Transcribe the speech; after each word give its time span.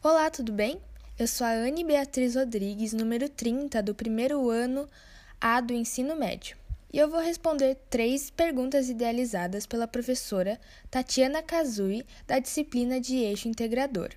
Olá, 0.00 0.30
tudo 0.30 0.52
bem? 0.52 0.80
Eu 1.18 1.26
sou 1.26 1.44
a 1.44 1.50
Anne 1.50 1.82
Beatriz 1.82 2.36
Rodrigues, 2.36 2.92
número 2.92 3.28
30 3.28 3.82
do 3.82 3.92
primeiro 3.92 4.48
ano 4.48 4.88
A 5.40 5.60
do 5.60 5.72
ensino 5.74 6.14
médio. 6.14 6.56
E 6.92 6.98
eu 6.98 7.10
vou 7.10 7.18
responder 7.18 7.76
três 7.90 8.30
perguntas 8.30 8.88
idealizadas 8.88 9.66
pela 9.66 9.88
professora 9.88 10.60
Tatiana 10.88 11.42
Kazui, 11.42 12.06
da 12.28 12.38
disciplina 12.38 13.00
de 13.00 13.16
eixo 13.16 13.48
integrador. 13.48 14.10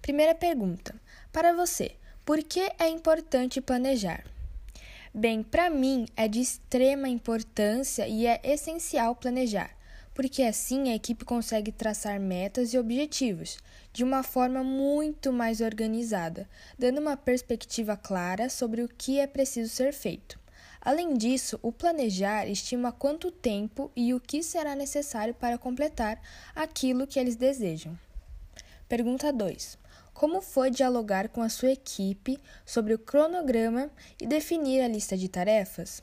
Primeira 0.00 0.34
pergunta: 0.34 0.94
Para 1.30 1.52
você, 1.52 1.92
por 2.24 2.42
que 2.42 2.72
é 2.78 2.88
importante 2.88 3.60
planejar? 3.60 4.24
Bem, 5.12 5.42
para 5.42 5.68
mim 5.68 6.06
é 6.16 6.26
de 6.26 6.40
extrema 6.40 7.10
importância 7.10 8.08
e 8.08 8.26
é 8.26 8.40
essencial 8.42 9.14
planejar 9.14 9.77
porque 10.18 10.42
assim 10.42 10.90
a 10.90 10.96
equipe 10.96 11.24
consegue 11.24 11.70
traçar 11.70 12.18
metas 12.18 12.74
e 12.74 12.78
objetivos 12.78 13.56
de 13.92 14.02
uma 14.02 14.24
forma 14.24 14.64
muito 14.64 15.32
mais 15.32 15.60
organizada, 15.60 16.48
dando 16.76 17.00
uma 17.00 17.16
perspectiva 17.16 17.96
clara 17.96 18.48
sobre 18.48 18.82
o 18.82 18.88
que 18.88 19.20
é 19.20 19.28
preciso 19.28 19.72
ser 19.72 19.92
feito. 19.92 20.36
Além 20.80 21.14
disso, 21.14 21.56
o 21.62 21.70
planejar 21.70 22.48
estima 22.48 22.90
quanto 22.90 23.30
tempo 23.30 23.92
e 23.94 24.12
o 24.12 24.18
que 24.18 24.42
será 24.42 24.74
necessário 24.74 25.34
para 25.34 25.56
completar 25.56 26.20
aquilo 26.52 27.06
que 27.06 27.20
eles 27.20 27.36
desejam. 27.36 27.96
Pergunta 28.88 29.32
2. 29.32 29.78
Como 30.12 30.42
foi 30.42 30.68
dialogar 30.68 31.28
com 31.28 31.42
a 31.42 31.48
sua 31.48 31.70
equipe 31.70 32.40
sobre 32.66 32.92
o 32.92 32.98
cronograma 32.98 33.88
e 34.20 34.26
definir 34.26 34.80
a 34.80 34.88
lista 34.88 35.16
de 35.16 35.28
tarefas? 35.28 36.02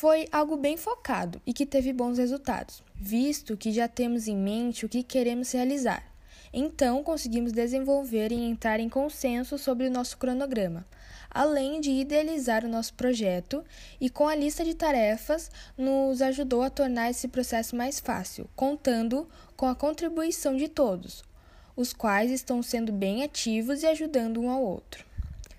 Foi 0.00 0.28
algo 0.30 0.56
bem 0.56 0.76
focado 0.76 1.42
e 1.44 1.52
que 1.52 1.66
teve 1.66 1.92
bons 1.92 2.18
resultados, 2.18 2.84
visto 2.94 3.56
que 3.56 3.72
já 3.72 3.88
temos 3.88 4.28
em 4.28 4.36
mente 4.36 4.86
o 4.86 4.88
que 4.88 5.02
queremos 5.02 5.50
realizar. 5.50 6.04
Então, 6.52 7.02
conseguimos 7.02 7.50
desenvolver 7.50 8.30
e 8.30 8.36
entrar 8.36 8.78
em 8.78 8.88
consenso 8.88 9.58
sobre 9.58 9.88
o 9.88 9.90
nosso 9.90 10.16
cronograma, 10.16 10.86
além 11.28 11.80
de 11.80 11.90
idealizar 11.90 12.64
o 12.64 12.68
nosso 12.68 12.94
projeto 12.94 13.64
e, 14.00 14.08
com 14.08 14.28
a 14.28 14.36
lista 14.36 14.64
de 14.64 14.72
tarefas, 14.72 15.50
nos 15.76 16.22
ajudou 16.22 16.62
a 16.62 16.70
tornar 16.70 17.10
esse 17.10 17.26
processo 17.26 17.74
mais 17.74 17.98
fácil, 17.98 18.48
contando 18.54 19.28
com 19.56 19.66
a 19.66 19.74
contribuição 19.74 20.56
de 20.56 20.68
todos, 20.68 21.24
os 21.74 21.92
quais 21.92 22.30
estão 22.30 22.62
sendo 22.62 22.92
bem 22.92 23.24
ativos 23.24 23.82
e 23.82 23.86
ajudando 23.88 24.40
um 24.40 24.48
ao 24.48 24.62
outro. 24.62 25.04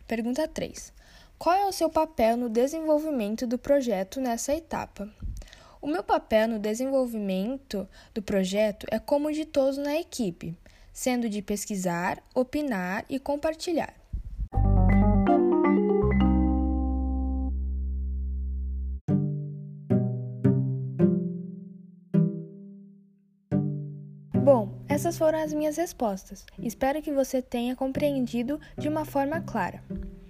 Pergunta 0.07 0.47
3. 0.47 0.97
Qual 1.39 1.55
é 1.55 1.65
o 1.65 1.71
seu 1.71 1.89
papel 1.89 2.35
no 2.35 2.49
desenvolvimento 2.49 3.47
do 3.47 3.57
projeto 3.57 4.19
nessa 4.19 4.53
etapa? 4.53 5.09
O 5.81 5.87
meu 5.87 6.03
papel 6.03 6.49
no 6.49 6.59
desenvolvimento 6.59 7.87
do 8.13 8.21
projeto 8.21 8.85
é 8.91 8.99
como 8.99 9.31
de 9.31 9.45
todos 9.45 9.77
na 9.77 9.95
equipe, 9.95 10.53
sendo 10.91 11.29
de 11.29 11.41
pesquisar, 11.41 12.21
opinar 12.35 13.05
e 13.09 13.17
compartilhar. 13.17 13.93
Bom, 24.43 24.77
essas 24.89 25.17
foram 25.17 25.41
as 25.41 25.53
minhas 25.53 25.77
respostas. 25.77 26.45
Espero 26.61 27.01
que 27.01 27.13
você 27.13 27.41
tenha 27.41 27.77
compreendido 27.77 28.59
de 28.77 28.89
uma 28.89 29.05
forma 29.05 29.39
clara. 29.39 29.81